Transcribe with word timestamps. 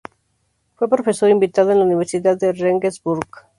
Fue 0.77 0.89
profesor 0.89 1.29
invitado 1.29 1.71
en 1.71 1.77
la 1.77 1.85
Universidad 1.85 2.35
de 2.35 2.53
Regensburg. 2.53 3.27